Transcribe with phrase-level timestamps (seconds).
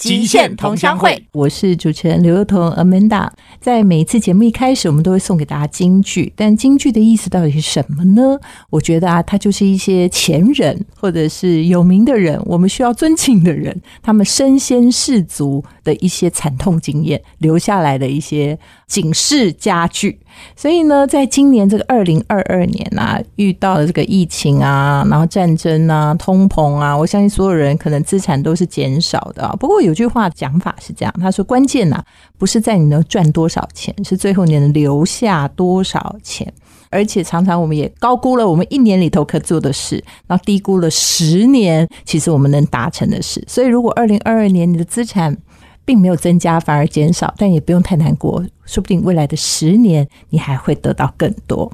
[0.00, 1.10] 极限同乡会》。
[1.32, 3.28] 我是主持人刘幼彤 Amanda。
[3.60, 8.38] 在每一次节目一开始，我们都会送给大家金句，但金句的意思到底是什么呢？
[8.70, 20.18] 我觉得啊，它就是一些前人或者是有名的人，我们需要尊敬的人，他们身先士卒的一些惨痛经验留下来的一些警示佳句。
[20.56, 29.48] 所以呢，在今年这个二零二二年啊，遇到了这个疫情啊，然后战争啊，通膨啊，我相信所有人可能资产都是减少的。
[29.58, 32.02] 不过有句话讲法是这样，他说：“关键呐，
[32.38, 36.52] 不是在你能赚多少钱，是最后你能留下多少钱。”
[36.92, 43.40] 而且常常我们也高估了我们一年里头可做的事，然后低估了十年其实我们能达成的事。
[43.46, 45.36] 所以，如果二零二二年你的资产，
[45.84, 51.72] 并没有增加，反而减少，但也不用太难过，说不定未来的十年你还会得到更多。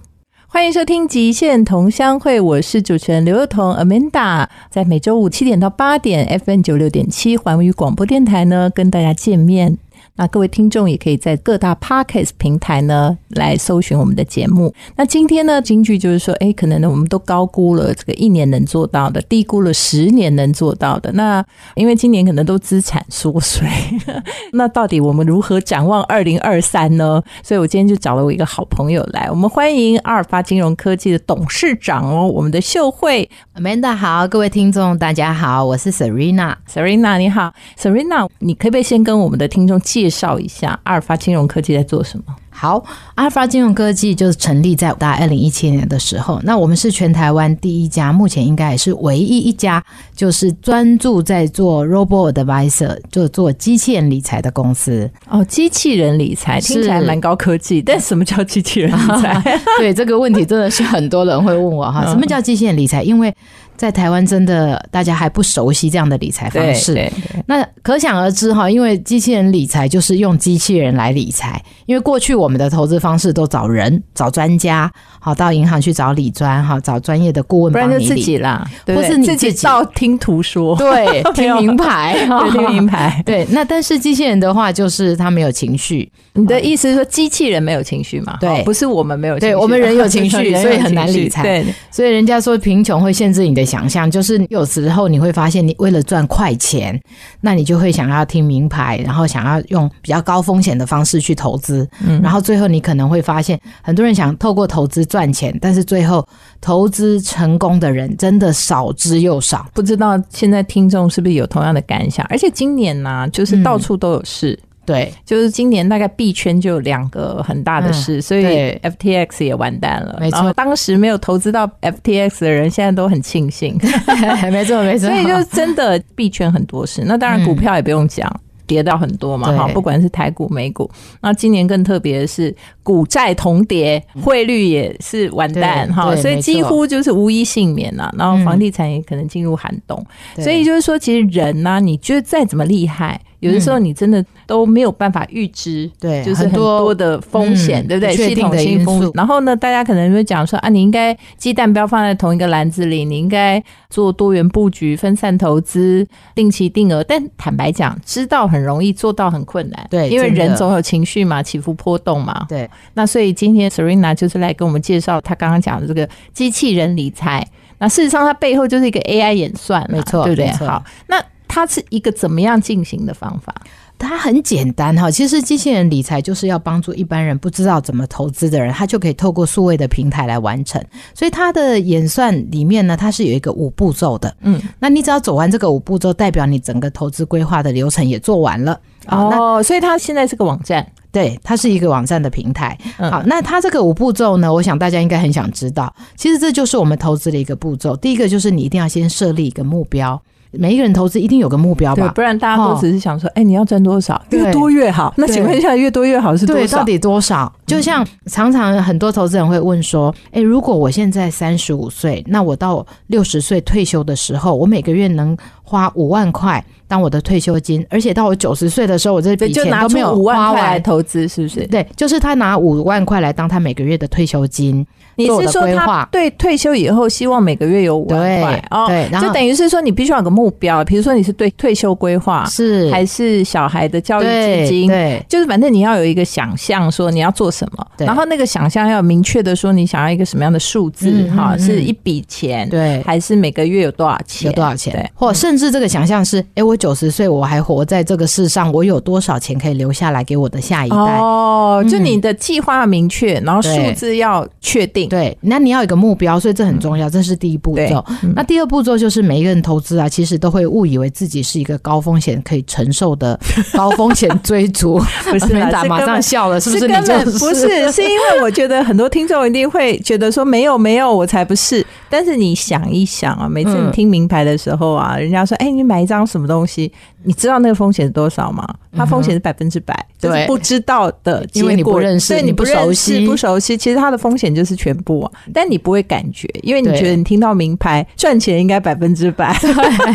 [0.49, 9.77] 欢迎收听《极限同乡会》，我是主持人刘幼彤 Amanda，在每周五七点到八点，FM 九六点七环宇广播电台呢，跟大家见面。
[10.17, 14.73] 那各位听众也可以在各大 Podcast 平台呢来搜寻我们的节目。
[14.97, 21.13] 那今天呢，金句就是说，哎，可能呢，我们都高估了这个一年能做到的，低估了十年能做到的。
[21.13, 23.69] 那因为今年可能都资产缩水，
[24.53, 27.23] 那到底我们如何展望二零二三呢？
[27.43, 42.25] 所以我今天就找了我一个好朋友来，我们欢迎阿尔法金融科技的董事长哦，我们的秀慧 Amanda 好，各位听众大家好，我是 Serena，Serena 你好，Serena，你可不可以先跟我们的听众介介绍一下阿尔法金融科技在做什么？
[42.49, 42.83] 好，
[43.17, 46.41] 阿尔法金融科技就是成立在大概二零一七年的时候。
[46.45, 49.83] 那我们是全台湾第一家，目前应该也是唯一一家，
[50.15, 55.11] 就是专注在做 Robo Advisor，就做机器人理财的公司。
[55.29, 59.61] 哦，机器人理财听起来蛮高科技，但什么叫机器人理财？
[59.79, 63.03] 对这个问题，真的是很多人会问我哈，什么叫机器人理财？
[63.03, 63.35] 因为
[63.77, 67.11] 在台湾真的大家还不熟悉这样的理财方式，
[67.47, 74.91] 那可想而知哈，因为机器人理财就是用机器人来理财，因为过去我们的投资方式都找人、找专家，
[75.27, 82.17] 好到银行去找理专哈，找专业的顾问帮你理啦，或是你自己到听途说 对，听名牌，
[82.53, 83.45] 听名牌，对。
[83.51, 86.09] 那但是机器人的话，就是它没有情绪。
[86.35, 88.37] 你的意思是说机器人没有情绪吗？
[88.41, 91.43] 对，不是我们没有，对我们人有情绪， 所以很难理财。
[91.43, 93.67] 对，所以人家说贫穷会限制你的。
[93.67, 96.99] 想象就是有时候你会发现，你为了赚快钱，
[97.41, 106.27] 那你就会想要听名牌，然后想要用比较高风险的方式去投资，嗯，然后最后你可能会发现，很多人想透过投资赚钱，但是最后
[106.61, 109.67] 投资成功的人真的少之又少。
[109.73, 112.27] 不知道现在听众是不是有同样的感想？
[112.29, 114.59] 而且今年呢，就是到处都有事。
[114.85, 120.17] 对，就是今年大概币圈就有两个很大的事，所以 FTX 也完蛋了。
[120.21, 123.77] 没错，当时没有投资到 FTX 的人，现在都很庆幸。
[124.53, 125.09] 没错，没错。
[125.11, 128.33] 所以就真的币圈很多事，那当然股票也不用讲，
[128.67, 129.51] 跌到很多嘛。
[129.57, 130.91] 哈，不管是台股、美股，
[131.21, 138.13] 那今年更特别的是股债同跌，汇率也是完蛋哈，所以几乎就是无一幸免了。
[138.19, 140.05] 然后房地产也可能进入寒冬，
[140.37, 143.21] 所以就是说，其实人呢，你觉得再怎么厉害。
[143.47, 148.17] 有的时候你真的都没有办法预知，对，就是很多的风险，对不对？
[148.17, 149.11] 系统性风险。
[149.15, 157.03] 然后呢，大家可能会讲说啊，你应该鸡蛋不要放在同一个篮子里，你应该做多元布局、分散投资、定期定额。
[157.05, 159.87] 但坦白讲，知道很容易，做到很困难。
[159.91, 162.47] 对，因为人总有情绪嘛，起伏波动嘛。
[162.49, 162.69] 对。
[162.95, 167.47] 那所以今天 Serena 就是来跟我们介绍他刚刚讲的这个机器人理财。
[167.79, 170.51] 那事实上，它背后就是一个 AI 演算，没错，对不对？
[170.67, 171.23] 好，那。
[171.49, 173.55] 它是一个怎么样进行的方法？
[173.99, 180.85] 它很简单哈，其实机器人理财就是要帮助一般人不知道怎么投资的人，他就可以透过数位的平台来完成。
[181.15, 184.37] 所以它的演算里面呢，它是有一个五步骤的。
[184.43, 188.79] 嗯，那你只要走完这个五步骤，代表你整个投资规划的流程也做完了。
[189.07, 192.77] 哦，所以它现在是个网站，对，它是一个网站的平台。
[192.99, 195.91] 好，那它这个五步骤呢，我想大家应该很想知道。
[196.17, 197.97] 其实这就是我们投资的一个步骤。
[197.97, 200.21] 第一个就是你一定要先设立一个目标。
[200.53, 205.13] 每一个人投资一定有个目标吧，不然大家都只是想说，哎，你要赚多少，越多越好。
[205.17, 206.79] 那请问一下，越多越好是多少？
[206.79, 207.53] 到底多少？
[207.67, 221.67] 就像常常很多投资人会问说：“哎，如果我现在三十五岁，那我到六十岁退休的时候，我每个月能花五万块当我的退休金，而且到我九十岁的时候，我这笔钱都没有五万块来投资，是不是？
[221.67, 224.87] 对，就是他拿五万块来当他每个月的退休金。
[225.19, 228.63] 你是说他对退休以后希望每个月有五万块？
[228.71, 234.27] 哦，对，就等于是说你必须要有个目标，比如说你是对退休规划是还是小孩的教育
[234.67, 234.89] 基金？
[234.89, 244.51] 对，就是反正你要有一个想象，说你要做什么，然后那个想象要明确的说你想要一个什么样的数字哈，是一笔钱对，还是每个月有多少钱？
[244.51, 244.93] 有多少钱？
[244.93, 250.97] 对，或甚至这个想象是，哎，我九十岁我还活在这个世上，我有多少钱可以留下来给我的下一代？
[250.97, 255.09] 哦，就你的计划要明确，然后数字要确定。
[255.09, 255.87] 对，那你要。
[255.87, 258.05] 一个目标，所以这很重要，这是第一步骤。
[258.35, 263.39] 那第二步骤就是每一个人投资啊，其实都会误以为自己是一个高风险可以承受的
[263.77, 264.99] 高风险追逐。
[265.31, 265.55] 不是，
[265.87, 266.89] 马上笑了，是不是？
[266.89, 271.85] 根本不是，是因为我觉得很多听众一定会觉得说没有没有，我才不是。
[272.09, 276.91] 但是你想一想啊，每次你听名牌的时候啊，人家说哎，你买一张什么东西，
[277.25, 278.67] 你知道那个风险是多少吗？
[278.97, 285.31] 它风险是百分之百，对，不知道的，因为你不认识，你不熟悉，不熟悉，其实它的风险就是全部啊。
[285.53, 289.55] 但你不会感觉，因为你觉得你听到名牌赚钱应该百分之百，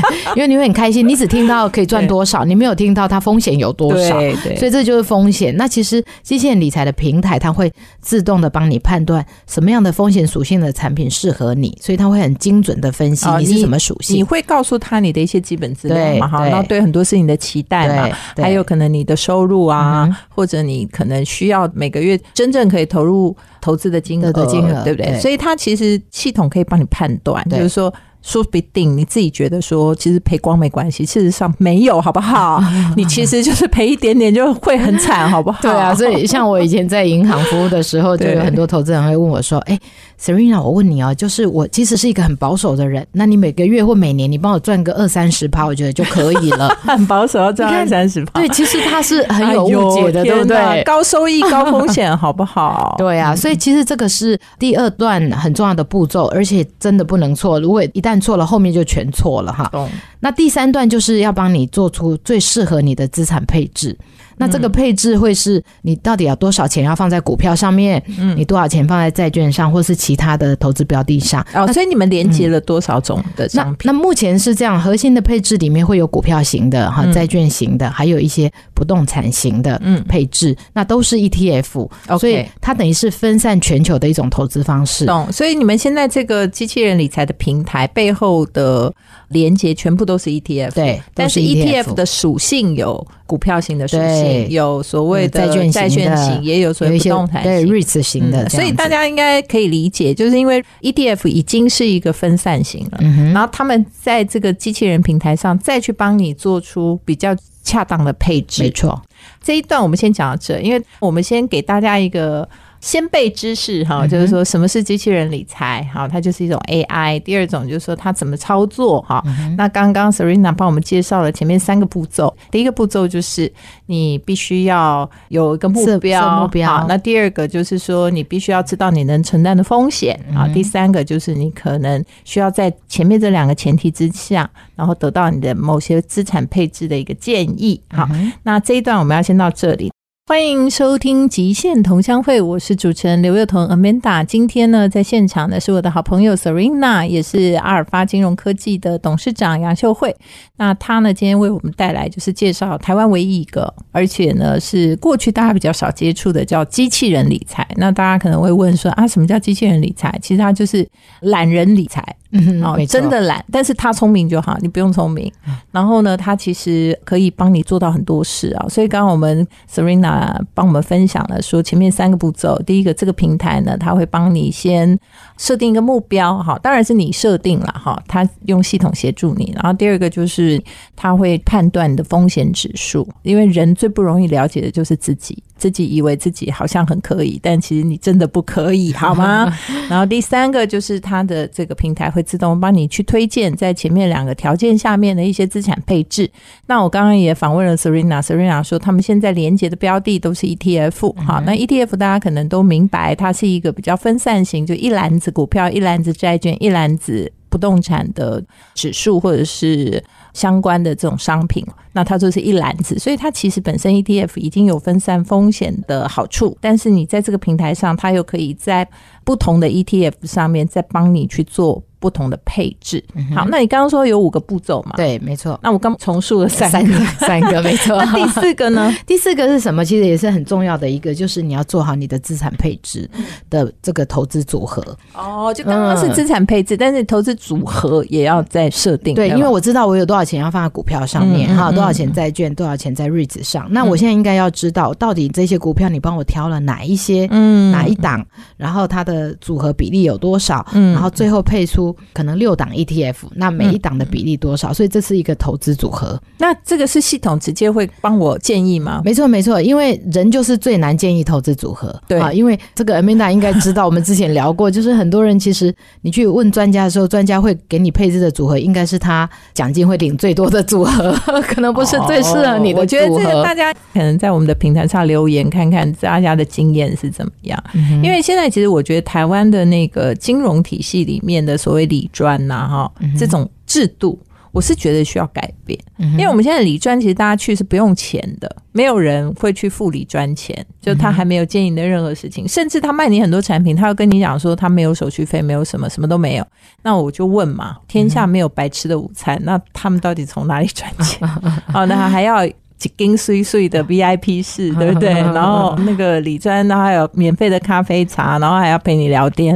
[0.36, 1.08] 因为你会很开心。
[1.08, 5.56] 你只听到可以赚多少，你没有听到它风险有多少，对，所以这就是风险。
[5.58, 14.16] 那其实机器人理财的平台，它会自动的帮你判断什么样的风险属性的产品适合你，所以它会很精准的分析你是什么属性。
[14.16, 16.28] 你会告诉他你的一些基本资料嘛？
[16.28, 18.62] 哈，然后对很多事情的期待嘛，还有。
[18.72, 25.20] 可能你的收入啊，或者你可能需要每个月真正可以投入投资的金额的金额，对不对？
[25.20, 27.94] 所以它其实系统可以帮你判断，就是说。
[28.22, 32.64] 说不定你自己觉得说，其实赔光没关系，事实上没有，好不好？
[32.96, 35.60] 你其实就是赔一点点就会很惨，好不好？
[35.62, 39.78] 对啊，所以像我以前在银行服务的时候，就有很多投资人会问我说：“哎
[40.20, 46.70] ，Serena，我问你哦，就是我其实是一个很保守的人，那你每个月或每年你帮我赚个二三十趴，我觉得就可以了。
[46.86, 50.84] 很保守要赚二三十趴，对，其实他是很有误解的，对不对？
[50.84, 52.96] 高收益高风险，好不好？
[52.98, 57.60] 对啊，所以其实这个是第二段很重要的步骤，而且真的不能错。
[57.60, 59.72] 如果一旦看错了，后面就全错了哈。
[60.22, 63.98] 那第三段就是要帮你做出最适合你的资产配置。
[64.38, 68.02] 那这个配置会是你到底要多少钱要放在股票上面？
[68.18, 71.46] 嗯，你多少钱放在债券上，或是其他的投资标的上？
[71.54, 73.80] 哦，所以你们连接了多少种的商品？
[73.84, 81.88] 那目前是这样，核心的配置里面会有股票型的哈，债券型的，还有一些不动产型的嗯配置，那都是 ETF。
[82.20, 85.06] 所以它等于是分散全球的一种投资方式。
[85.06, 85.32] 懂。
[85.32, 88.92] 所以你们现在这个机器人理财的平台背后的
[89.32, 90.74] 连接全部都是 ETF。
[90.74, 94.50] 对，但是 ETF 的属性有股票型的属性。
[94.50, 103.00] 有所谓的债券型，也有所谓不动产对 REITs 型的，所以大家应该可以理解，就是因为 ETF 已经是一个分散型了，
[103.34, 108.64] 然后他们在这个机器人平台上再去帮你做出比较恰当的配置。
[108.64, 109.02] 没错，
[109.42, 112.48] 这一段我们先讲到这，因为我们先给大家一个。
[112.82, 117.20] 先辈知识哈，就是说什么是机器人理财哈，它就是一种 AI。
[117.20, 119.24] 第二种就是说它怎么操作哈。
[119.56, 123.52] 那刚刚 Serena 帮我们介绍了前面三个步骤，第一个步骤就是
[123.86, 126.84] 你必须要有一个目标目标。
[126.90, 130.48] 那第二个就是说你必须要知道你能承担的风险啊。
[130.52, 137.80] 第三个就是你可能需要在前面这两个前提之下，然后得到你的某些资产配置的一个建议。
[137.92, 138.10] 好，
[138.42, 139.91] 那这一段我们要先到这里。
[140.32, 144.24] 欢迎收听《极限同乡会》，我是主持人刘幼彤 Amanda。
[144.24, 150.16] 今天呢，在现场的是我的好朋友 Serena，也是阿尔法金融科技的董事长杨秀慧。
[150.56, 157.68] 那她呢，今天为我们带来就是介绍台湾唯一一个，而且呢是过去大家比较少接触的，叫机器人理财。
[157.76, 160.18] 那大家可能会问说啊，什么叫机器人理财？
[160.22, 160.88] 其实它就是
[161.20, 162.02] 懒人理财。
[162.34, 165.30] 嗯，哦，真的懒，但是他聪明就好，你不用聪明。
[165.70, 168.66] 然后呢，他其实可以帮你做到很多事啊。
[168.70, 170.21] 所以刚刚我们 Serena
[170.54, 172.62] 帮我们分享了说前面三个步骤。
[172.64, 174.98] 第一个，这个平台呢，它会帮你先
[175.38, 179.52] 设定一个目标，哈，当然是你设定了哈，它用系统协助你。
[179.56, 180.62] 然后第二个就是
[180.96, 185.44] 它会判断你的风险指数，因为人最不容易了解的就是自己。
[185.62, 189.46] 自己以为自己好像很可以，但其实你真的不可以， 好吗？
[189.88, 196.28] 然后第三个就是它的这个平台会自动帮你去推荐在前面两个条件下面的一些资产配置。
[196.66, 201.16] 那我刚刚也访问了 Serena，Serena 说他们现在连接的标的都是 ETF。
[201.24, 210.04] 好，那 ETF 大家可能都明白，它是一个比较分散型，就一篮子股票、一篮子债券、一篮子不动产的指数或者是。
[210.34, 218.88] 相关的这种商品，那它就是一篮子，所以它其实本身 ETF 已经有分散风险的好处，但是你在这个平台上，它又可以在
[219.24, 221.84] 不同的 ETF 上面再帮你去做。
[222.02, 223.02] 不同的配置，
[223.36, 224.94] 好，那你刚刚说有五个步骤嘛？
[224.98, 225.58] 对，没错。
[225.62, 227.96] 那我刚重述了三个，三个 没错。
[228.04, 228.92] 那第四个呢？
[229.06, 229.86] 第四个是什么？
[229.86, 233.08] 其实也是很重要的一个，就是你要做好你的资产配置
[233.52, 234.84] 的这个投资组合。
[235.14, 239.14] 哦，就刚刚是资产配置，但是投资组合也要再设定。
[239.14, 243.68] 对，因为我知道我有多少钱要放在股票上面，哈，多少钱债券，多少钱在 REITs 上。
[243.70, 248.26] 那我现在应该要知道，到底这些股票你帮我挑了哪一些，嗯，哪一档，
[248.58, 252.70] 然后它的组合比例有多少，嗯，然后最后配出可能六档。
[252.72, 254.74] ETF，那每一档的比例多少？
[254.74, 256.20] 所以这是一个投资组合。
[256.38, 259.02] 那这个是系统直接会帮我建议吗？
[259.04, 261.94] 没错，没错，因为人就是最难建议投资组合。
[262.08, 271.12] 对啊，因为这个 Amanda 应该知道，我们之前聊过， 就是很多人其实你去问专家的时候，专家会给你配置的组合，应该是他奖金会领最多的组合，
[271.44, 272.80] 可能不是最适合你的。
[272.80, 277.62] 我觉得这个大家可能在我们的平台上留言，看看大家的经验是怎么样。
[278.02, 282.68] 因为现在其实我觉得台湾的那个金融体系里面的所谓理专呐。
[282.68, 284.20] 哈，这种制度
[284.52, 296.46] 我是觉得需要改变，因为我们现在理专其实大家去是不用钱的，没有人会去付理专钱，就他还没有经营的任何事情，甚至他卖你很多产品，他要跟你讲说他没有手续费，没有什么什么都没有。
[296.84, 301.30] 那我就问嘛，天下没有白吃的午餐，那他们到底从哪里赚钱？
[301.74, 302.46] 哦，那还要。
[302.82, 305.14] 几斤碎碎的 VIP 室，对不对？
[305.36, 309.56] 然后那个李专，然后还有免费的咖啡茶，然后还要陪你聊天。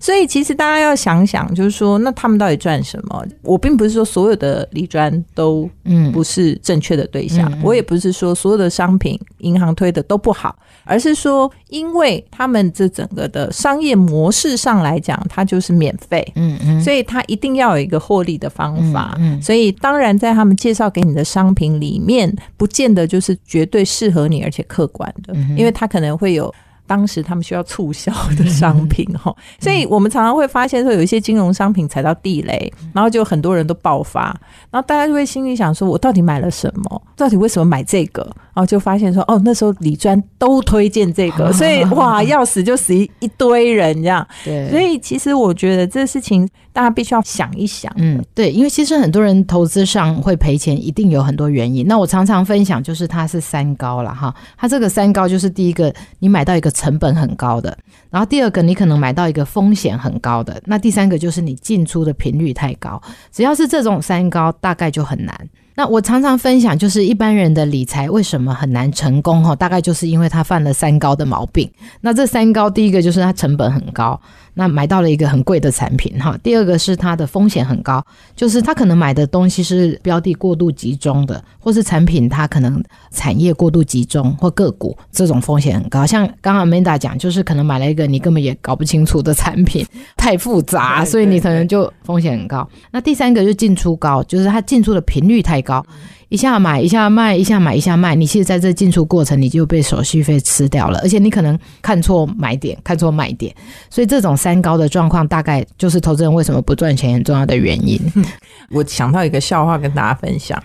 [0.00, 3.22] 所以其实大家要想想，就是说，那他们到底赚什么？
[3.42, 19.14] 我并不是说所有的李专都嗯不是正确的对象，我也不是说所有的商品银行推的都不好，而是说，因为他们这整个的商业模式上来讲，它就是免费，嗯嗯，所以它一定要有一个获利的方法。
[19.18, 22.34] 嗯，所以当然在他们介绍给你的商品里面。
[22.56, 26.52] 不见得就是绝对适合你，而且客观的，因为它可能会有
[26.86, 34.24] 当时他们需要促销的商品哈，所以我们常常会发现说有一些金融商品踩到地雷，然后就很多人都爆发，
[34.70, 37.02] 然后大家就会心里想说，我到底买了什么？
[37.16, 38.22] 到底为什么买这个？
[38.52, 44.24] 然后就发现说，哦，那时候李专都推荐这个， 所以哇，要死就死一一堆人这样。
[44.44, 47.90] 对，所以其实我觉得这事情大家必须要想一想。
[47.96, 51.86] 嗯，对，因为其实很多人投资上会赔钱，一定有很多原因。
[51.86, 57.78] 那我常常分享就是它是三高了哈，它这个三高就是第一个，你买到一个成本很高的，
[58.10, 63.00] 然后第二个你可能买到一个风险很高的，那第三个就是你进出的频率太高。
[63.30, 65.48] 只要是这种三高，大概就很难。
[65.76, 69.42] 那我常常分享，就是一般人的理财为什么很难成功？
[69.42, 71.68] 哈，大概就是因为他犯了三高的毛病。
[72.00, 74.20] 那这三高，第一个就是他成本很高。
[74.54, 78.04] 那买到了一个很贵的产品哈，第二个是它的风险很高，
[78.36, 86.06] 就是他可能买的东西是标的过度集中的，或是产品它可能产业过度集中或个股这种风险很高。
[86.06, 89.84] 像刚刚 Manda 讲，就是可能买了一个你根本也搞不清楚的产品，
[90.16, 92.68] 太复杂，所以你可能就风险很高。
[92.92, 95.84] 那第三个就是进出高，就是它进出的频率太高。
[96.28, 103.54] 一下买一下卖，一下买一下卖，你其实在这进出过程你就被手续费吃掉了，而且你可能看错买点，看错卖点，
[103.90, 108.00] 所以这种三高的状况，大概就是投资人为什么不赚钱很重要的原因。
[108.70, 110.60] 我想到一个笑话跟大家分享。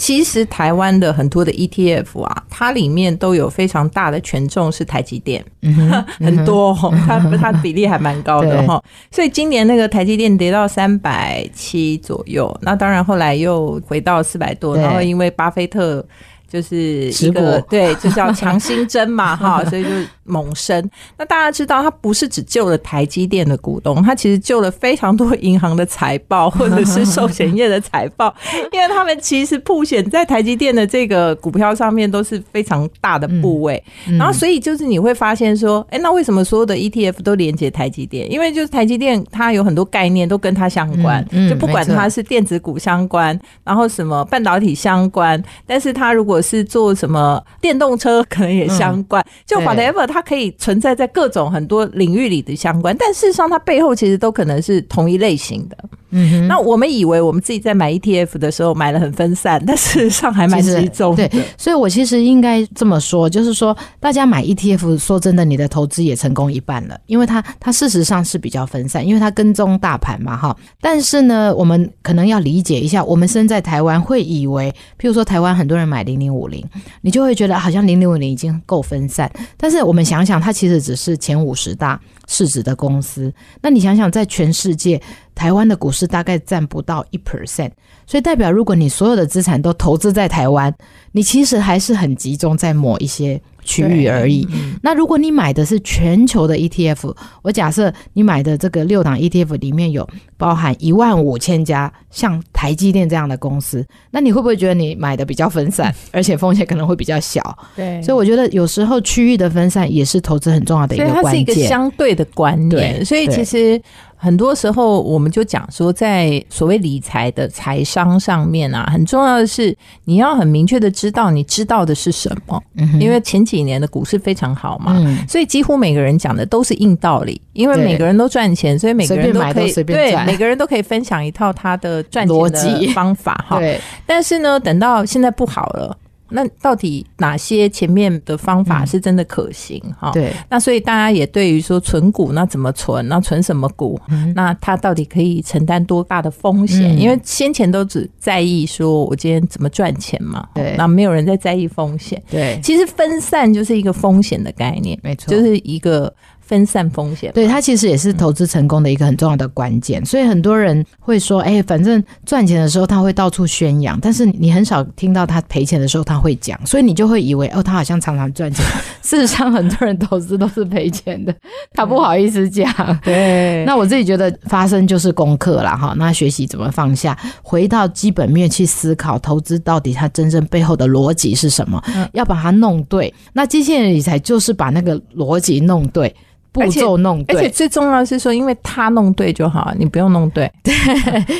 [0.00, 5.44] 其实台湾的很多的 ETF 啊，它里面都有非常大的权重是台积电，
[6.18, 6.74] 很多，
[7.06, 8.82] 它它比例还蛮高的哈。
[9.10, 16.02] 所以今年那个台积电跌到三百七左右，那当然后来又回到四百多，然后因为巴菲特
[16.50, 19.90] 就是一个对，就是要强心针嘛 哈，所以就。
[20.30, 20.88] 猛升，
[21.18, 28.32] 那大家知道，它不是只救了台积电的股东，它其实救了非常多银行的财报，或者是寿险业的财报，
[28.70, 33.82] 因为他们其实铺险在台积电的这个股票上面都是非常大的部位，
[34.16, 38.30] 然后所以就是你会发现说，哎，那为什么所有的 ETF 都连接台积电？
[38.30, 50.20] 因为就是台积电它有很多概念都跟它相关，就不管它是电子股相关，然后什么半导体相关，但是它如果是做什么电动车，可能也相关，就 whatever 它。
[50.20, 55.76] 它可以存在在各种很多领域里的相关，但事实上它背后其实都可能是同一类型的。
[56.10, 61.14] 嗯，那我们以为我们自己在买 ETF 的时候买了很分散，但事实上还蛮集中。
[61.16, 70.56] 对，所以我其实应该这么说，就是说大家买 ETF，说真的，你的投资也成功一半了，因为它它事实上是比较分散，因为它跟踪大盘嘛，哈。
[70.80, 76.64] 但是呢，我们可能要理解一下，我们身在台湾会以为，譬如说台湾很多人买零零五零，
[77.00, 85.02] 你就会觉得好像零零五零已经够分散，但是我们想想，它其实只是前五十大市值的公司，那你想想，在全世界。
[85.34, 87.70] 台湾的股市大概占不到一 percent，
[88.06, 90.74] 所以代表如果你所有的资产都投资在台湾，
[91.12, 93.40] 你其实还是很集中在某一些。
[93.62, 94.46] 区域而已。
[94.82, 107.40] 那如果你买的是全球的 ETF，我假设你买的这个六档 ETF 里面有包含一万五千家像台积电这样的公司，那你会不会觉得你买的比较分散， 而且风险可能会比较小？
[107.76, 111.24] 对，所以我觉得有时候区域的分散也是投资很重要的一个关键。
[111.24, 113.80] 它是一个相对的观念，所以其实。
[114.22, 119.74] 很多时候，我们就讲说，在所谓理财的财商上面啊，很重要的是
[120.04, 122.62] 你要很明确的知道你知道的是什么。
[123.00, 124.94] 因为前几年的股市非常好嘛，
[125.26, 127.40] 所以几乎每个人讲的都是硬道理。
[127.54, 133.58] 因为每个人都赚钱，所以每个人都可以对每个人都可以分享一套他的赚钱的方法哈。
[133.60, 135.96] 对但是呢，等到现在不好了。
[136.30, 139.82] 那到底哪些前面的方法是真的可行？
[139.98, 140.32] 哈，对。
[140.48, 143.06] 那所以大家也对于说存股，那怎么存？
[143.08, 144.00] 那存什么股？
[144.34, 146.98] 那它到底可以承担多大的风险？
[146.98, 150.74] 因为先前都只在意说我今天怎么赚钱嘛，对。
[150.76, 152.58] 那没有人在在意风险，对。
[152.62, 156.12] 其实分散就是一个风险的概念，没错，就是一个。
[156.50, 160.04] 分散风险，对它其实也是投资成功的一个很重要的关键。
[160.04, 168.66] 所以很多人会说：“哎，反正赚钱的时候他会到处宣扬，但是你很少听到他赔钱的时候他会讲，所以你就会以为哦，他好像常常赚钱。
[169.00, 171.32] 事实上，很多人投资都是赔钱的，
[171.72, 172.68] 他不好意思讲。
[173.04, 175.94] 对，那我自己觉得发生就是功课了哈。
[175.96, 181.80] 那学习怎么放下，回到基本面去思考投资到底它真正背后的逻辑是什么，
[182.12, 183.14] 要把它弄对。
[183.32, 186.12] 那机器人理财就是把那个逻辑弄对。”
[186.52, 190.50] 步骤弄对，而且最重要的是说，因为他弄对就好，你不用弄对。
[190.64, 190.74] 对，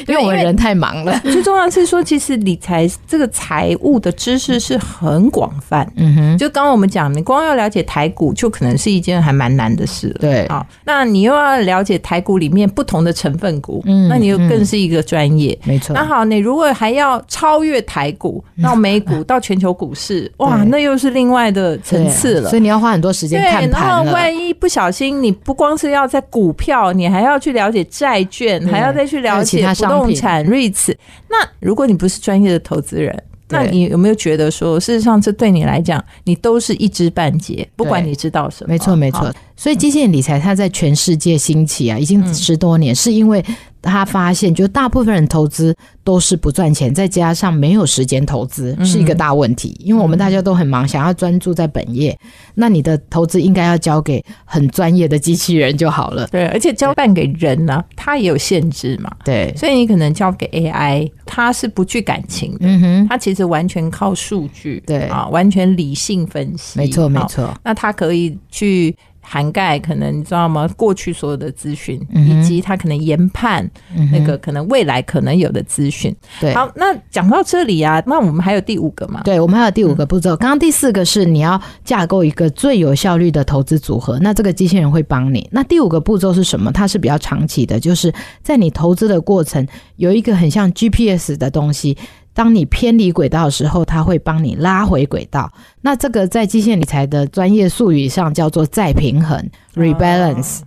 [0.07, 1.19] 因为我们人太忙了。
[1.25, 5.91] 最重要是说，其实理财这个财务的知识是很广泛。
[5.97, 10.15] 嗯哼，就刚刚我们讲，你光要了解台股，就可能是一件还蛮难的事。
[10.21, 15.59] 对，好，那你又要了解台股里面不同的成分股，嗯，那你又更是一个专业。
[15.65, 15.93] 没错。
[15.93, 22.49] 那好，你如果还要超越台股到美股 到全球股市，哇，那又是另外的层次了。
[22.49, 25.00] 所以你要花很多时间看盘然后万一不小心。
[25.01, 30.95] 心，你不光是要在股票，你还要去了解债券，还要再去了解不动产、REITs。
[31.31, 37.67] 那如果你不是专业的投资人，那你有没有觉得说，事实上这对你来讲，你都是一知半解？
[37.77, 39.33] 不管你知道什么，没错，没错。
[39.57, 43.43] 所以，机器人理财它在全世界兴起啊，已经十多年，是因为。
[43.83, 49.77] 他发现，就大部分人投资都是不赚钱，再加上没有时间投资，是一个大问题。
[49.81, 52.17] 因为我们大家都很忙，想要专注在本业，
[52.55, 56.27] 那你的投资应该要交给很专业的机器人就好了。
[56.29, 59.11] 对，而且交办给人呢，它也有限制嘛。
[59.25, 62.59] 对，所以你可能交给 AI，它是不具感情的。
[62.61, 66.79] 嗯哼，它其实完全靠数据，对啊，完全理性分析。
[66.79, 67.53] 没错，没错。
[67.65, 68.95] 那它可以去。
[69.33, 70.69] 涵盖可能你知道吗？
[70.77, 73.65] 过去所有的资讯，以及他可能研判
[74.11, 76.13] 那个可能未来可能有的资讯。
[76.41, 79.23] 对，好，那讲到这里啊，那我们还有第五个嘛？
[79.23, 80.35] 对，我们还有第五个步骤。
[80.35, 85.49] 刚刚第四个是你要架构一个最有效率的投资组合，那这个机器人会帮你。
[85.53, 86.73] 那第五个步骤是什么？
[86.73, 88.13] 它是比较长期的，就是
[88.43, 89.65] 在你投资的过程
[89.95, 91.97] 有一个很像 GPS 的东西。
[92.33, 95.53] 当你偏离轨道的时候，它会帮你拉回轨道。
[95.81, 100.61] 那这个在机械理财的专业术语上叫做再平衡 （rebalance），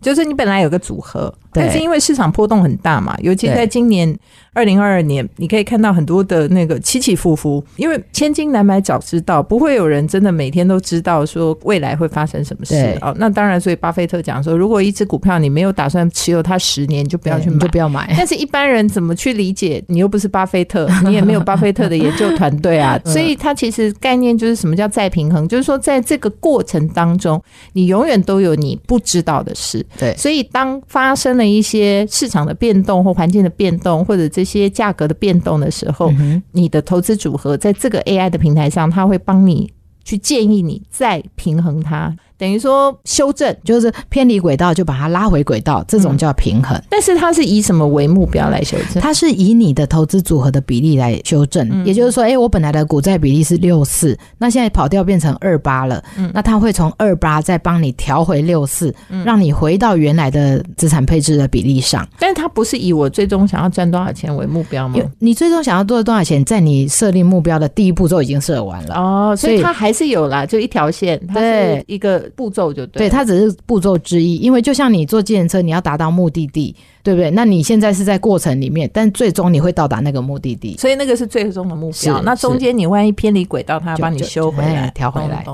[0.00, 4.16] 就是你本来有个组合，但是因为市场波动很大嘛，尤其在今年。
[4.56, 13.12] 二零二二年，你可以看到很多的那个起起伏伏，因为千金难买早知道，不会有人真的每天都知道说未来会发生什么事哦。
[13.18, 18.08] 那当然，所以巴菲特讲说，如果一只股票你没有打算持有它十年，就不要去买，就不要买。
[18.16, 19.82] 但是一般人怎么去理解？
[19.88, 29.84] 你又不是巴菲特，你也没有巴菲特的研究团队啊， 所以它其实概念就是什么叫再平衡，就是说在这个过程当中，你永远都有你不知道的事。
[29.98, 36.12] 对，所以当发生了一些市场的变动或环境的变动，或者这些价格的变动的时候，
[36.52, 39.72] 你的投资组合在这个 AI 的平台上，它会帮你
[40.04, 42.14] 去建议你再平衡它。
[42.36, 46.80] 等于说修正就是偏离轨道，就把它拉回轨道，这种叫平衡。
[46.90, 49.00] 但是它是以什么为目标来修正？
[49.00, 51.84] 它是以你的投资组合的比例来修正。
[51.84, 56.02] 也就是说，哎，我本来的股债比例是六四，那现在跑掉变成二八了。
[56.18, 58.92] 嗯，那它会从二八再帮你调回六四，
[59.24, 62.06] 让你回到原来的资产配置的比例上。
[62.18, 64.98] 但是它不是以我最终想要赚多少钱为目标吗？
[65.20, 72.23] 你最终想要做多少钱，在你设定目标的第一步都已经设完了哦，所以它还是有啦，就一条线，它是一个。
[72.24, 74.36] 个步骤就对，对，它只是步骤之一。
[74.36, 77.30] 因为就像你坐计程车，你要达到目的地，对不对？
[77.30, 82.20] 那你现在是在过程里面，但最终你会到达那个目的地，所以那个是最终的目标。
[82.22, 85.44] 那中间你万一偏离轨道，它要帮你修回来、调回来。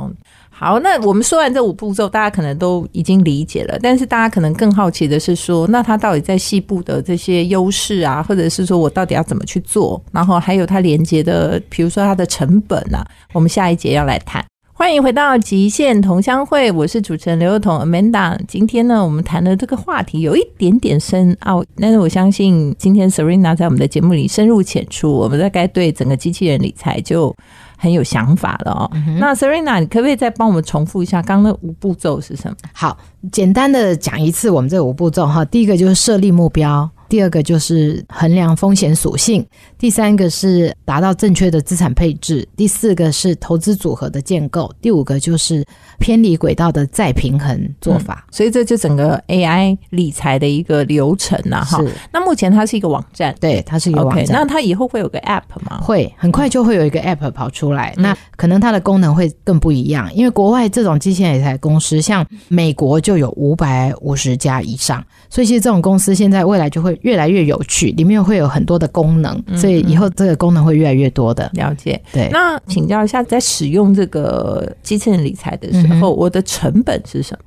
[0.52, 3.78] 好，那我们说完这五步骤，大家可能都已经理解了。
[3.80, 9.98] 但是大家可能更好奇的是说，那它到底在细部的这些优势啊，或者是说我到底要怎么去做？
[10.12, 13.02] 然后还有它连接的，比如说它的成本啊，
[13.33, 14.44] 我们下一节要来谈。
[14.81, 18.35] 欢迎回到极限同乡会，我是主持人刘幼彤 Amanda。
[18.49, 27.37] 今天呢，我们谈的这个话题有一点点深奥，但是我相信今天 Serena 在我们的节目里深入浅出，我们大概对整个机器人理财就。
[27.83, 28.90] 很有想法了哦。
[29.19, 32.55] 那 Serena，你可不可以再帮我们重复一下刚刚那五步骤是什么？
[32.75, 32.99] 好，
[33.33, 35.43] 简单的讲一次我们这五步骤哈。
[35.47, 36.90] 第一个就是设立目标。
[37.11, 39.44] 第二个就是衡量风险属性，
[39.77, 45.66] 第三个是达到正确的资产配置，第四个是投资组合的建构，第五个就是
[45.99, 48.25] 偏离轨道的再平衡做法。
[48.31, 51.64] 所以这就整个 AI 理财的一个流程呐。
[51.64, 54.29] 哈，那目前它是一个网站，对，它是一个网站。
[54.31, 55.81] 那它以后会有个 App 吗？
[55.83, 57.92] 会，很快就会有一个 App 跑出来。
[57.96, 66.96] 那可能它的功能会更不一样，因为国外这种机器人理财公司，像美国就有五百五十家以上，所以其实这种公司现在未来就会。
[67.02, 71.50] 越来越有趣，里面会有很多的功能，所以以后这个功能会越来越多的。
[71.54, 72.28] 了解，对。
[72.30, 77.44] 那请教一下，在使用这个机器人理财的时候，我的成本是什么？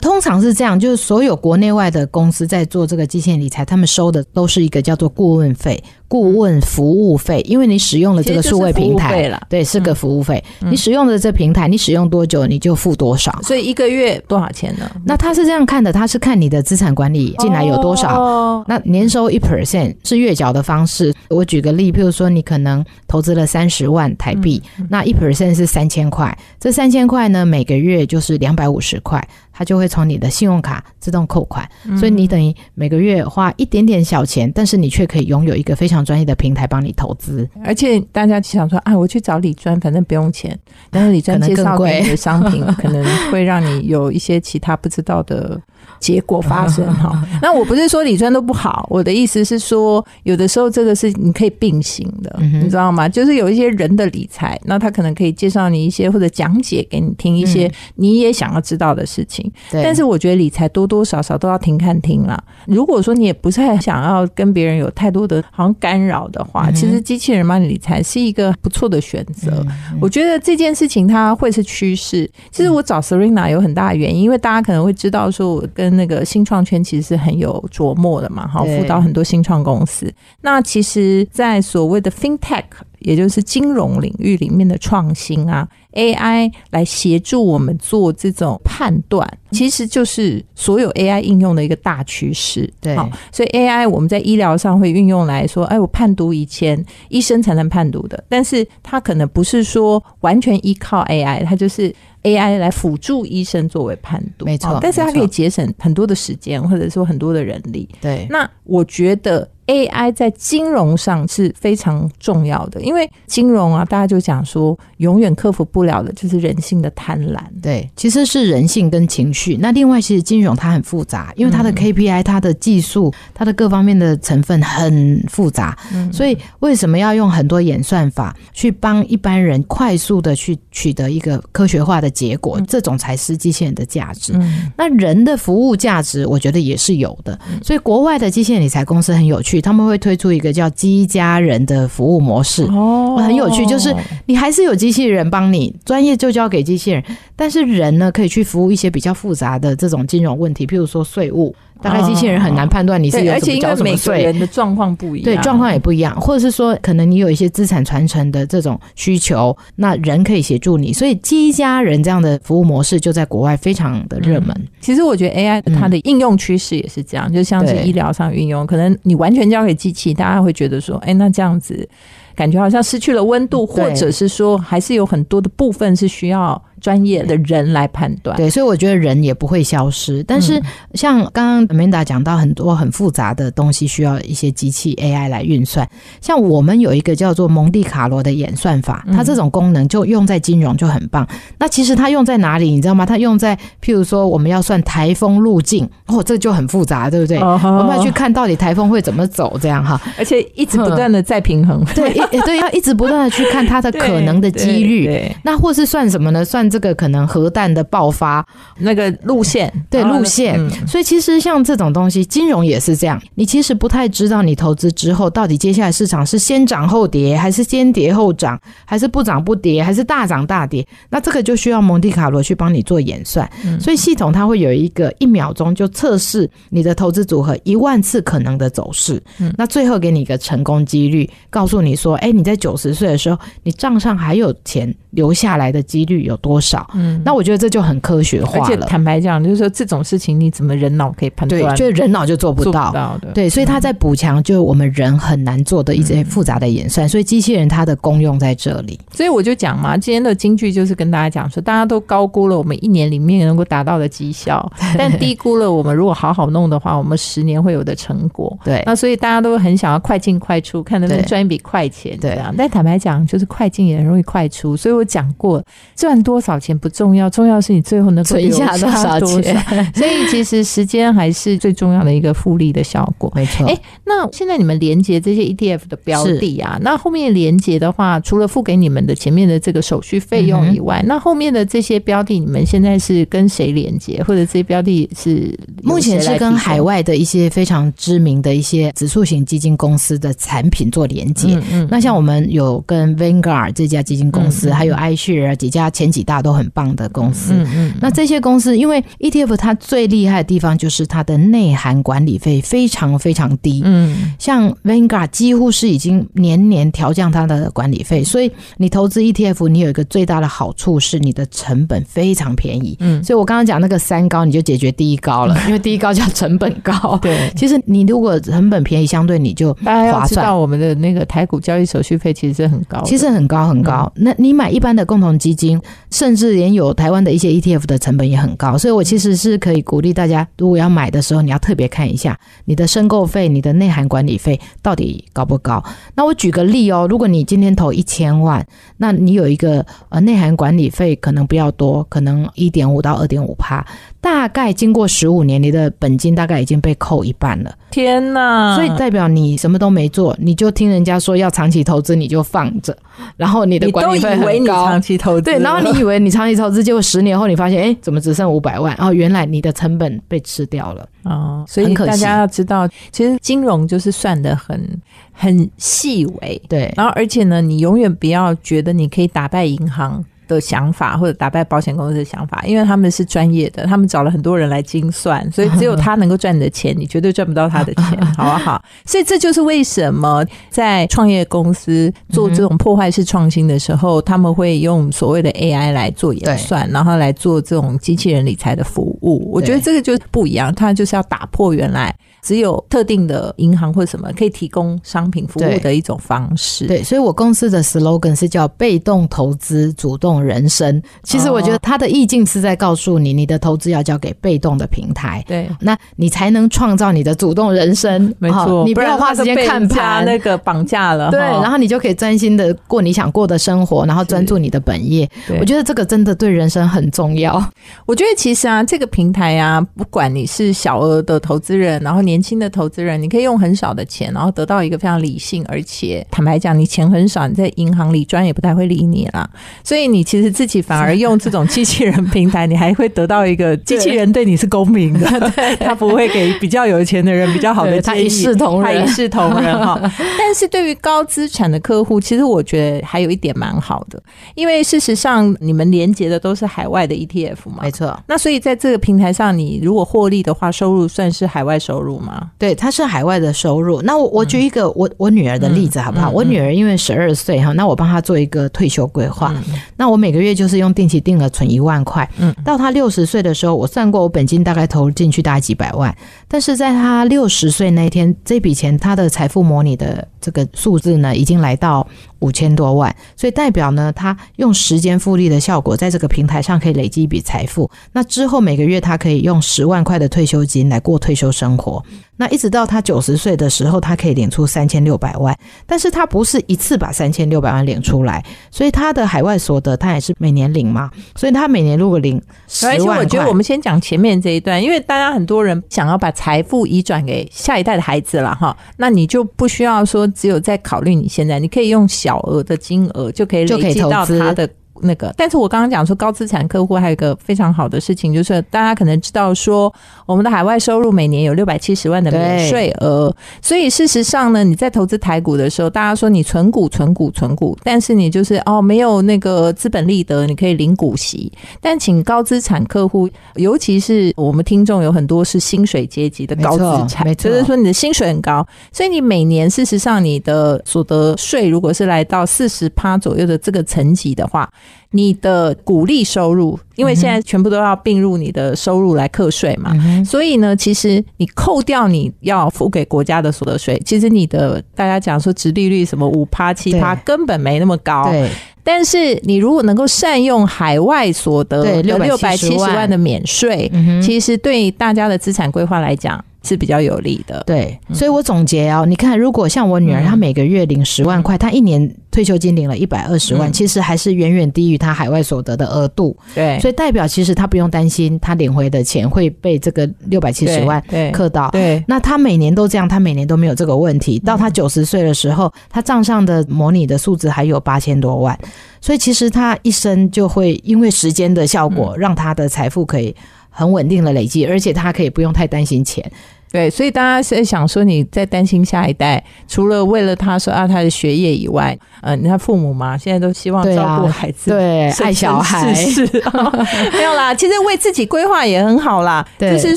[0.00, 5.82] 通常是这样，就是所有国内外的公司在做这个机器人理财，他们收的都是一个叫做顾问费。
[6.10, 10.42] 顾问服务费，因为你使用了这个数位平台了，对，是个服务费。
[10.60, 13.38] 你使用的这平台，你使用多久你就付多少。
[13.42, 14.90] 所以一个月多少钱呢？
[15.04, 18.64] 那他是这样看的，他是看你的资产管理进来有多少。
[18.66, 21.12] 那年收一 percent 是月缴的方式。
[21.28, 26.34] 我举个例，譬如说你可能投资了三十万台币，那一 percent 是三千块。
[26.58, 29.22] 这三千块呢，每个月就是两百五十块，
[29.58, 31.68] 它就会从你的信用卡自动扣款。
[31.98, 35.98] 所以你等于每个月花一点点小钱，但是你却可以拥有一个非常。
[35.98, 40.56] 专业的平台帮你投资，而且大家想说，啊，我去找李专，反正不用钱。
[40.90, 45.60] 但是李专 介绍给你的商品，可能会让你有一些其他不知道的
[45.98, 46.84] 结果发生。
[46.94, 53.08] 哈， 那我不是说理专都不好，我的意思是说，有的时候这个是你可以并行的，你知道吗？
[53.08, 59.50] 就是有一些人的理财，那他可能可以介绍你一些或者讲解给你听一些你也想要知道的事情。
[59.72, 62.38] 但是我觉得理财多多少少都要听看听啦。
[62.66, 65.74] 如果说你也不太想要跟别人有太多的好像。
[65.80, 69.64] 干扰的话，其实机器人帮你理财是一个不错的选择。
[70.00, 72.28] 我觉得这件事情它会是趋势。
[72.50, 80.12] 其实我找 Serena 有很大的原因，因为大家可能会知道，说我跟那个新创圈其实是很有琢磨的嘛，哈，辅导很多新创公司。
[80.40, 82.64] 那其实，在所谓的 FinTech。
[83.00, 92.68] 也就是金融领域里面的创新啊，AI 来协助我们做这种判断，其实就是所有 AI 应用的一个大趋势。
[92.80, 92.96] 对，
[93.30, 101.94] 所以 AI 我们在医疗上会运用来说，哎，我判读以前医生才能判读的，但是它可能不是说完全依靠 AI，它就是
[102.36, 104.78] AI 来辅助医生作为判断，没错。
[104.80, 107.88] 但是它可以节省很多的时间，或者说很多的人力。
[108.00, 109.48] 对，那我觉得。
[109.68, 117.38] AI 在金融上是非常重要的，因为金融啊，大家就讲说，永远克服不了的就是人性的贪婪。
[117.62, 119.58] 对，其实是人性跟情绪。
[119.60, 125.76] 那另外，其实金融它很复杂，因为它的 KPI、它的技术、它的各方面的成分很复杂。
[126.10, 132.58] 所以，为什么要用很多演算法去帮一般人快速的去取得一个科学化的结果？
[132.62, 134.32] 这种才是机器人的价值。
[134.78, 137.38] 那人的服务价值，我觉得也是有的。
[137.62, 139.57] 所以，国外的机器人理财公司很有趣。
[139.60, 143.94] 他们会推出一个叫“机家人”的服务模式，哦，很有趣，就是
[144.26, 147.02] 你还是有机器人帮你，专业就交给机器人，
[147.36, 151.54] 但是人呢可以去服务一些比较复杂的这种金融问题，譬如说税务。
[151.80, 164.54] 大概机器人很难判断你是有什么交什么税，人的状况不一样，对状况也不一样，或者是说可能你有一些资产传承的这种需求，那人可以协助你，所以机家人这样的服务模式就在国外非常的热门。
[164.80, 171.88] 其实我觉得 AI 它的应用趋势也是这样，就像是医疗上运用，可能你完全交给机器，大家会觉得说，哎，那这样子
[172.34, 176.60] 感觉好像失去了温度，或者是说还是有很多的部分是需要。
[176.80, 180.22] 专业的人来判断，对，所以我觉得人也不会消失。
[180.24, 180.60] 但是
[180.94, 185.88] 像刚刚 Amanda 讲到很多很复杂的东西，需要一些机器 AI 来运算。
[186.20, 191.26] 像我们有一个叫做蒙蒂卡罗的演算法，它这种功能就用在金融就很棒。
[191.58, 193.04] 那其实它用在哪里，你知道吗？
[193.04, 197.38] 它用在譬如说我们要算台风路径，哦，这就很复杂，对不对？
[197.38, 201.84] 我们要去看到底台风会怎么走，这样哈，而且一直不断的在平衡。
[201.94, 202.12] 对，
[202.42, 205.08] 对，要一直不断的去看它的 可能的几率。
[205.42, 206.44] 那或是算什么呢？
[206.44, 208.46] 算算这个可能核弹的爆发
[208.78, 210.58] 那个路线，对路线。
[210.86, 220.86] 所以其实像这种东西，金融也是这样，你其实不太知道你投资之后到底接下来市场是先涨后跌，还是先跌后涨，还是不涨不跌，还是大涨大跌。
[221.08, 223.48] 那这个就需要蒙蒂卡罗去帮你做演算。
[223.80, 229.22] 所以系统它会有一个一秒钟就测试你的投资组合一万次可能的走势。
[229.56, 236.88] 那最后给你一个成功几率，告诉你说，哎，你在九十岁的时候，你账上还有钱留下来的几率有多少？
[236.94, 238.64] 嗯，那我觉得这就很科学化了。
[238.64, 241.60] 而且坦白讲，就是说这种事情你怎么人脑可以判断？
[241.60, 243.30] 对，就人脑就做不到的。
[243.34, 247.08] 对，所以他在补强，就是我们人很难做的一些复杂的演算。
[247.08, 248.98] 所以机器人它的功用在这里。
[249.12, 258.56] 所以我就讲嘛，今天的金句就是跟大家讲说，大家都高估了我们一年里面能够达到的绩效， 但低估了我们如果好好弄的话，我们十年会有的成果。
[258.64, 262.16] 对，那所以大家都很想要快进快出，看能不能赚一笔快钱。
[262.20, 264.76] 对啊，但坦白讲，就是快进也很容易快出。
[264.76, 265.62] 所以我讲过，
[265.96, 269.92] 赚多少钱不重要，重要是你最后能够存下多少钱。
[269.92, 273.32] 所以其实时间还是最重要的一个复利的效果。
[273.34, 273.66] 没错。
[273.66, 291.60] 哎，那现在你们连接这些 ETF 的标的啊，那后面连接的话，除了付给你们的前面的这个手续费用以外，那后面的这些标的，你们现在是跟谁连接，或者这些标的是目前是跟海外的一些非常知名的一些指数型基金公司的产品做连接。
[291.72, 297.92] 嗯那像我们有跟 Vanguard 这家基金公司，还有 iShare 几家前几大都很棒的公司嗯。
[298.00, 303.82] 那这些公司，因为 ETF 它最厉害的地方就是它的内涵管理费非常非常低。
[303.84, 312.96] 嗯，像 Vanguard 几乎是已经年年调降它的管理费，所以你投资 ETF，你有一个最大的好处是你的成本非常便宜。
[313.00, 317.18] 嗯，所以我刚刚讲那个三高，你就解决第一高了， 因为第一高叫成本高。
[317.22, 320.48] 对，其实你如果成本便宜，相对你就划算。
[320.58, 324.10] 我们的那个台股交易手续费其实是很高，其实很高很高。
[324.16, 335.82] 那你买一般的共同基金，甚甚至连有台湾的一些 ETF 的成本也很高，所以我其实是可以鼓励大家，如果要买的时候，你要特别看一下你的申购费、你的内涵管理费到底高不高。
[336.14, 338.62] 那我举个例哦，如果你今天投一千万，
[338.98, 343.82] 那你有一个呃内涵管理费可能比较多，可能一点五到二点五趴。
[344.20, 347.72] 大概经过十五年，你的本金大概已经被扣一半了。
[347.90, 348.74] 天哪！
[348.74, 352.96] 所以代表你什么都没做，你就听人家说要长期投资，你就放着，
[353.36, 354.86] 然后你的管理费很高。
[354.86, 358.94] 长期投资对，然后你以为你长期投资，结果十年后你发现，哎，怎么只剩五百万？
[358.98, 365.00] 哦，原来你的成本被吃掉了哦，所以大家要知道，其实金融就是算的很
[365.32, 366.92] 很细微，对。
[366.96, 370.24] 然后而且呢，你永远不要觉得你可以打败银行。
[370.48, 378.82] 的想法或者打败保险公司的想法，因为他们是专业的，他们找了很多人来精算，所以只有他能够赚你的钱，你绝对赚不到他的钱， 好不好？
[379.04, 389.50] 所以这就是为什么在创业公司做这种破坏式创新的时候，他们会用所谓的 AI 来做演算，然后来做这种机器人理财的服务。
[389.52, 396.86] 我觉得这个就不一样，它就是要打破原来只有特定的银行或什么可以提供商品服务的一种方式。
[396.86, 400.37] 对，所以我公司的 slogan 是叫被动投资，主动。
[400.42, 408.32] 人生，其实我觉得他的意境是在告诉你，你的投资要交给被动的平台，对，那你才能创造你的主动人生。
[408.38, 411.30] 没错，你不要花时间看盘，那个绑架了。
[411.30, 415.28] 对，然后你就可以专心的过你想过的生活，然后专注你的本业。
[415.58, 417.60] 我觉得这个真的对人生很重要。
[418.06, 429.48] 我觉得其实啊，这个平台啊，不管你是小额的投资人，然后年轻的投资人，你可以用很少的钱，然后得到一个非常理性，而且坦白讲，你钱很少，你在银行里专也不太会理你啦。
[429.82, 430.27] 所以你。
[430.28, 435.26] 其实自己反而用这种机器人平台，你还会得到一个机器人对你是公平的，
[435.80, 439.98] 他不会给比较有钱的人比较好的建议，他一视同仁，他一视同仁哈。
[440.38, 444.22] 但是对于高资产的客户，其实我觉得还有一点蛮好的，
[444.54, 448.14] 因为事实上你们连接的都是海外的 ETF 嘛，没错。
[448.26, 452.50] 那所以在这个平台上，你如果获利的话，收入算是海外收入吗？
[452.58, 454.02] 对，它是海外的收入。
[454.02, 456.28] 那我我举一个我我女儿的例子好不好？
[456.28, 459.54] 我女儿因为十二岁哈，那我帮她做一个退休规划，
[459.96, 460.17] 那我。
[460.18, 466.14] 每个月就是用定期定额存一万块，嗯，到他六十岁的时候，我算过我本金大概投进去大概几百万，
[466.46, 472.06] 但是在他六十岁那一天，这笔钱他的财富模拟的这个数字呢，已经来到。
[472.40, 477.90] 五千多万，所以代表呢，他用时间复利的效果，在这个平台上可以累积一笔财富。
[478.12, 482.00] 那之后每个月他可以用十万块的退休金来过退休生活。
[482.38, 485.52] 那一直到他九十岁的时候，他可以领出三千六百万。
[485.84, 491.10] 但是他不是一次把三千六百万领出来，所以他的海外所得他也是每年领嘛。
[491.34, 498.76] 所以他每年如果领十万，我觉得我们先讲前面这一段，因为大家很多人想要把财富移转给下一代的孩子了哈。
[498.96, 502.28] 那你就不需要说只有在考虑你现在，你可以用小。
[502.28, 504.68] 小额的金额就可以累积到他的
[505.02, 505.32] 那个。
[505.36, 509.92] 但是我刚刚讲说高资产客户还有一个非常好的事情，就是大家可能知道说
[510.26, 521.52] 我们的海外收入每年有六百七十万的免税额，所以事实上呢，你在投资台股的时候，大家说你存股、存股、存股，但是你就是哦没有那个资本利得，你可以领股息。
[521.80, 534.68] 但请高资产客户，尤其是我们听众有很多是薪水阶级的高资产，就是说你的薪水很高，所以你每年事实上你的所得税如果是来到四十趴左右的这个层级的话，
[535.12, 548.30] 你的鼓励收入，因为现在全部都要并入你的收入来课税嘛，所以呢，其实你扣掉你要付给国家的所得税，其实你的大家讲说直利率什么五趴七趴根本没那么高。
[548.30, 548.50] 对，
[548.82, 553.90] 但是你如果能够善用海外所得六六百七十万的免税，
[554.22, 556.44] 其实对大家的资产规划来讲。
[556.68, 571.02] 是比较有利的，对，所以我总结哦，你看，如果像我女儿，她每个月领十万块，她一年退休金领了一百二十万，其实还是远远低于她海外所得的额度，对，所以代表其实她不用担心她领回的钱会被这个六百七十万
[571.32, 578.58] 克到，对，那她每年都这样，她每年都没有这个问题，到她九十岁的时候，她账上的模拟的数字还有八千多万，
[579.00, 583.34] 所以其实她一生就会因为时间的效果，让她的财富可以。
[583.70, 586.28] 很稳定的累积，而且他可以不用太担心钱。
[586.70, 596.26] 对，所以大家在想说你在担心下一代，除了为了他说啊他的学业以外，呃，你看父母嘛，现在都希望照顾孩子，对，爱小孩是
[597.12, 597.54] 没有啦。
[597.54, 599.46] 其实为自己规划也很好啦。
[599.58, 599.96] 就是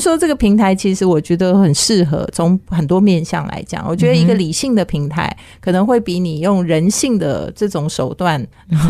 [0.00, 5.30] 说这个平台其实我觉得很适合，从很多面向来讲，我觉得一个理性的平台
[5.60, 8.42] 可能会比你用人性的这种手段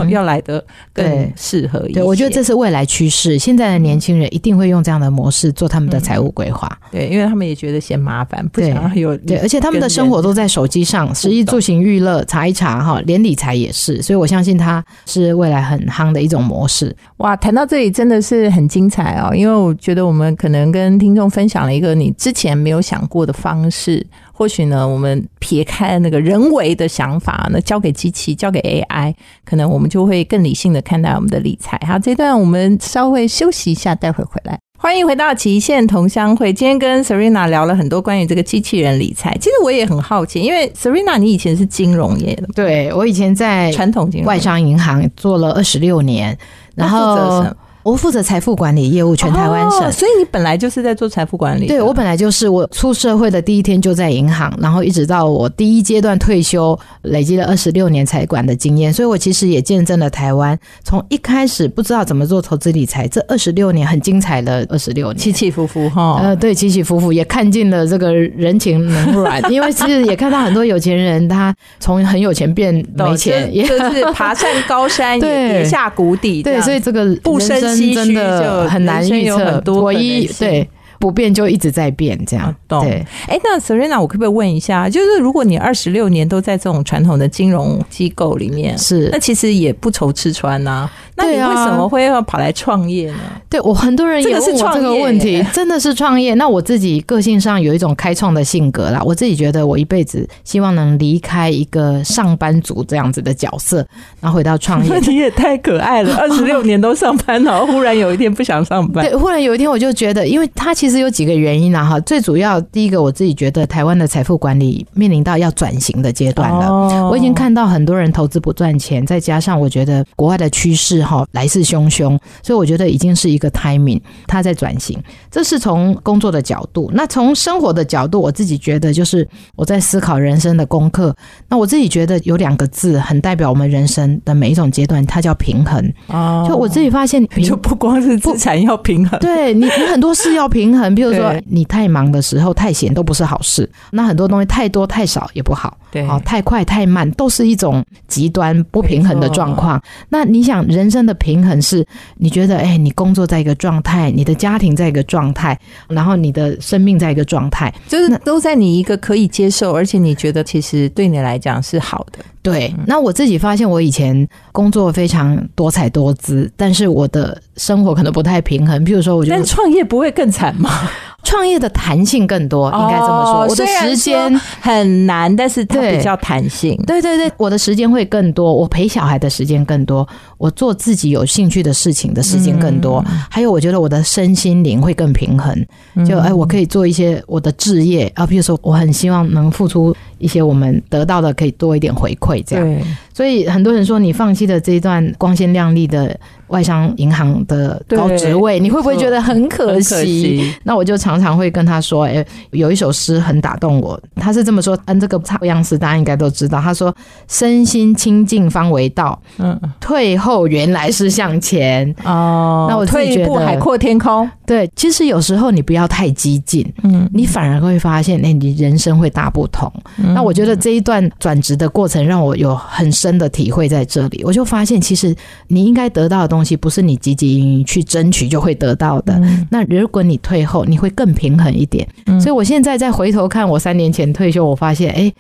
[0.09, 2.01] 要来的更适合一些。
[2.01, 6.71] 我觉得这是未来趋势，现在的年轻人一定会用这样的模式做他们的财务规划。
[6.93, 7.72] 对，因为他们也觉得。
[7.73, 16.95] 的嫌麻烦，不想要有对，而且他们的生活都在手机上，食衣住行娱乐查一查哈，连理财也是，所以我相信它是未来很夯的一种模式。
[17.17, 31.81] 哇，谈到这里真的是很精彩哦，因为我觉得我们可能跟听众分享了一个你之前没有想过的方式，或许呢，我们撇开那个人为的想法，那交给机器，交给 AI，可能我们就会更理性的看待我们的理财。
[31.87, 34.59] 好，这段我们稍微休息一下，待会回来。
[34.83, 36.53] 欢迎回到极限同乡会。
[36.53, 39.33] 今天跟 Serena 聊了很多关于这个机器人理财。
[39.39, 46.37] 其实我也很好奇，因为 Serena 你以前是金融业的，对我以前在传统金融外商银行做了二十六年，
[46.75, 47.47] 然后。
[47.83, 51.67] 我负责财富管理业务，全台湾省，所以你本来就是在做财富管理。
[51.67, 66.21] 对我本来就是，我出社会的第一天就在银行，然后一直到我第一阶段退休，累积了二十六年财管的经验，所以我其实也见证了台湾从一开始不知道怎么做投资理财，这二十六年很精彩的二十六年，起起伏伏哈。
[66.23, 77.72] 呃，对，起起伏伏，也看尽了这个人情冷暖， 因为其实也看到很多有钱人，他从很有钱变没钱，也就是爬上高山， 也跌下谷底，对，所以这个不生。
[77.77, 83.05] 真的很难预测，唯一对不变就一直在变，这样对。
[83.27, 90.89] 哎，那 Serena，我可不可以问一下，就是如果你二十六年都在这种传统的金融机构里面，是那其实也不愁吃穿呐。
[91.23, 93.19] 那你为什么会要跑来创业呢？
[93.49, 96.35] 对我很多人也问我这个问题， 真的是创业。
[96.35, 103.87] 那我自己个性上有一种开创的性格啦，我自己觉得我一辈子希望能离开一个上班族这样子的角色，
[104.21, 104.99] 然后回到创业。
[105.07, 109.05] 你也太可爱了， 二十六年都上班，然后忽然有一天不想上班。
[109.05, 112.01] 对，忽然有一天我就觉得，因为他其实有几个原因啊哈。
[112.01, 117.09] 最主要第一个，我自己觉得台湾的财富管理面临到要转型的阶段了。
[117.11, 124.99] 我已经看到很多人投资不赚钱，再加上我觉得国外的趋势哈来势汹汹，所以我觉得已经是一个 timing，他在转型。
[125.31, 131.15] 这是从工作的角度，那从生活的角度，我自己觉得就是我在思考人生的功课。
[131.49, 135.93] 那我自己觉得有两个字很代表我们人生的每一种阶段，它叫平衡。
[136.09, 140.95] 哦，就我自己发现， 就不光是资产要平衡，对你，你很多事要平衡。
[140.95, 145.77] 比如说，你太忙的时候太闲都不是好事，那很多东西太多太少也不好。
[145.91, 149.83] 对，哦，太快太慢都是一种极端不平衡的状况。
[150.09, 151.85] 那你想人生的平衡是，
[152.17, 162.23] 你觉得哎，你工作在一个状态，你的家庭在一个状态，然后你的生命在一个状态，就是都在你一个可以接受，而且你觉得其实对你来讲是好的。
[162.43, 168.83] 对，那我自己发现，我以前工作非常多彩多姿，但是我的生活可能不太平衡。
[168.85, 170.71] 比如说，我觉得创业不会更惨吗？
[171.25, 173.47] 创业的弹性更多，应该这么说。
[173.49, 176.77] 我的时间很难，但是它比较弹性。
[176.85, 183.03] 对对对，我的时间会更多，我陪小孩的时间更多，我做自己有兴趣的事情的时间更多。
[183.31, 185.57] 还有，我觉得我的身心灵会更平衡。
[186.05, 192.79] 就哎，我可以做一些我的置业啊，比如说，我很希望能付出一些我们得到的可以多一点回馈，这样。
[193.13, 200.55] 所以很多人说你放弃了这一段光鲜亮丽的外商银行的高职位，你会不会觉得很可惜？
[200.63, 206.59] 那我就常常会跟他说：“哎，有一首诗很打动我，他是这么说，嗯，这个差样式大家应该都知道。
[206.59, 206.95] 他说：
[207.29, 211.95] 身心清净方为道，嗯，退后原来是向前。
[212.05, 214.29] 哦，那我退一步海阔天空。
[214.47, 219.71] 对，其实有时候你不要太激进，嗯，你反而会发现，哎，你人生会大不同。
[220.15, 224.23] 那我觉得这一段转职的过程让我有很深的体会在这里。
[224.25, 225.15] 我就发现，其实
[225.49, 229.21] 你应该得到的东西，不是你积极去争取就会得到的。
[229.51, 231.87] 那如果你退后，你会更平衡一点。
[232.21, 235.13] 所以我现在再回头看我三年前退休，我发现，哎。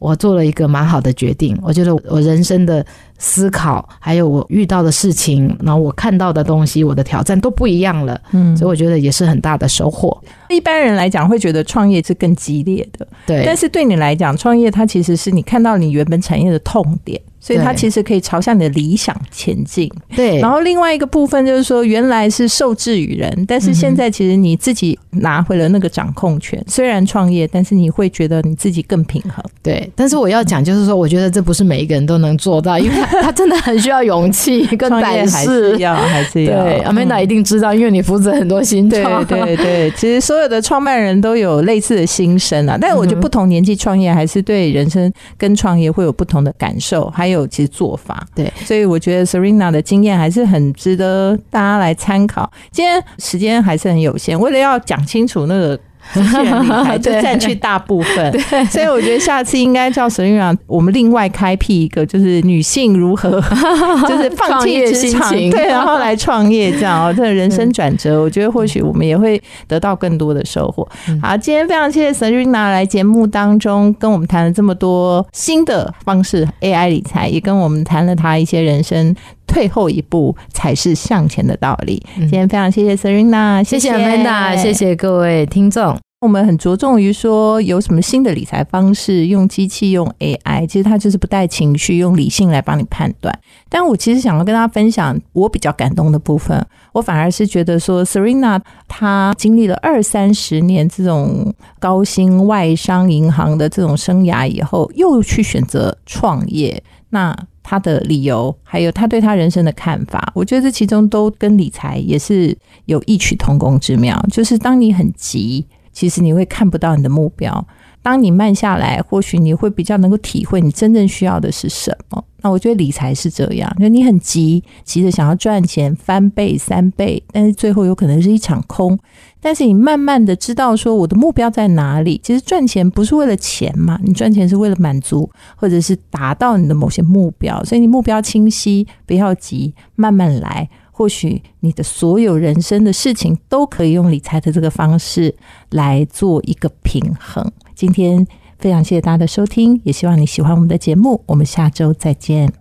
[0.00, 2.82] 我做了一个蛮好的决定，我觉得我人生的
[3.20, 10.20] 思考，还有我遇到的事情，然后我看到的东西，我的挑战都不一样了，嗯，所以我觉得也是很大的收获。
[10.48, 17.20] 一般人来讲会觉得创业是更激烈的，对，但是对你来讲，创业它其实是你看到你原本产业的痛点。
[17.42, 19.90] 所以它其实可以朝向你的理想前进。
[20.14, 26.62] 对，然后另外一个部分就是说，原来是受制于人，但是现在其实你自己拿回了那个掌控权。
[26.68, 29.42] 虽然创业，但是你会觉得你自己更平衡。
[29.62, 35.76] 对，但是我要讲就是说，我觉得这不是每一个人都能做到，因为 他真的很需要勇气 跟胆识。
[35.78, 36.64] 要还是要？
[36.64, 39.24] 对，阿美娜一定知道，因为你负责很多新创。
[39.24, 42.78] 对对对，其实所有的创办人都有类似的心声啊。
[42.80, 48.26] 但是我觉得不同年纪创业，还是对人生跟创业会有不同的感受，还有其实做法。
[48.34, 52.50] 对，所以我觉得 Serena 的经验还是很值得大家来参考。
[52.70, 55.78] 今天时间还是很有限，为了要讲清楚那个。
[56.12, 58.40] 机器 人理财就占据大部分，
[58.70, 63.40] 所以我觉得下次应该叫沈院长，我们另外开辟一个，就是女性如何
[64.08, 70.86] 就是放弃职场，对，然后来创业这样哦，这人生转折，我觉得或许我们也会得到更多的收获。
[71.22, 79.14] 好，今天非常谢谢 Serena 来节目当中跟我们谈了这么多新的方式 AI 理财，也跟我们谈了他一些人生
[79.50, 82.00] 退后一步才是向前的道理。
[82.16, 85.98] 今天非常谢谢 Serena，谢谢 Amanda，谢谢各位听众。
[86.20, 93.36] 我们很着重于说有什么新的理财方式，用机器用 AI，其实它就是不带情绪，用理性来帮你判断。
[93.70, 112.56] 但我其实想要跟大家分享我比较感动的部分，我反而是觉得说，Serena 她经历了二三十年这种高薪外商银行的这种生涯以后，又去选择创业，那他的理由还有他对他人生的看法，我觉得这其中都跟理财也是
[112.86, 115.66] 有异曲同工之妙，就是当你很急。
[115.92, 117.66] 其实你会看不到你的目标。
[118.00, 122.24] 当你慢下来，或许你会比较能够体会你真正需要的是什么。
[122.40, 128.98] 那我觉得理财是这样，就你很急，急着想要赚钱翻倍三倍，但是最后有可能是一场空。
[129.40, 132.20] 但是你慢慢的知道说我的目标在哪里。
[132.22, 137.62] 其实赚钱不是为了钱嘛，你赚钱是为了满足或者是达到你的某些目标。
[137.64, 140.68] 所以你目标清晰，不要急，慢慢来。
[140.92, 145.34] 或许你的所有人生的事情都可以用理财的这个方式
[145.70, 147.50] 来做一个平衡。
[147.74, 148.26] 今天
[148.58, 151.22] 非常谢谢大家的收听，也希望你喜欢我们的节目。
[151.24, 152.52] 我们下周再见。